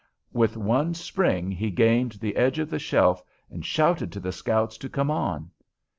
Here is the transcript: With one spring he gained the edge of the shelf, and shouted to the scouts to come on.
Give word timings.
With 0.33 0.57
one 0.57 0.95
spring 0.95 1.51
he 1.51 1.69
gained 1.69 2.13
the 2.13 2.35
edge 2.35 2.57
of 2.57 2.71
the 2.71 2.79
shelf, 2.79 3.21
and 3.51 3.63
shouted 3.63 4.11
to 4.13 4.19
the 4.19 4.31
scouts 4.31 4.79
to 4.79 4.89
come 4.89 5.11
on. 5.11 5.51